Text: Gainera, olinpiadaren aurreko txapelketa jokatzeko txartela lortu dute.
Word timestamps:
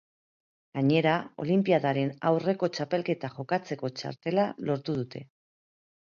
Gainera, 0.77 1.11
olinpiadaren 1.43 2.09
aurreko 2.31 2.71
txapelketa 2.79 3.31
jokatzeko 3.37 3.93
txartela 4.01 4.49
lortu 4.73 4.99
dute. 4.99 5.25